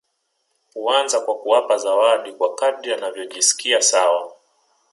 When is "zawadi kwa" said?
1.77-2.55